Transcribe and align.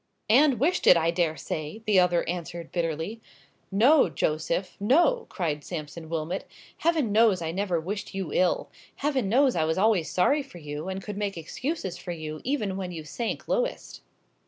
"And 0.31 0.59
wished 0.59 0.87
it, 0.87 0.97
I 0.97 1.11
dare 1.11 1.37
say!" 1.37 1.83
the 1.85 1.99
other 1.99 2.27
answered, 2.27 2.71
bitterly. 2.71 3.21
"No, 3.71 4.09
Joseph,—no!" 4.09 5.27
cried 5.29 5.63
Sampson 5.63 6.09
Wilmot; 6.09 6.45
"Heaven 6.77 7.11
knows 7.11 7.39
I 7.39 7.51
never 7.51 7.79
wished 7.79 8.15
you 8.15 8.33
ill. 8.33 8.71
Heaven 8.95 9.29
knows 9.29 9.55
I 9.55 9.63
was 9.65 9.77
always 9.77 10.09
sorry 10.09 10.41
for 10.41 10.57
you, 10.57 10.89
and 10.89 11.03
could 11.03 11.17
make 11.17 11.37
excuses 11.37 11.99
for 11.99 12.13
you 12.13 12.41
even 12.43 12.77
when 12.77 12.91
you 12.91 13.03
sank 13.03 13.47
lowest!" 13.47 14.01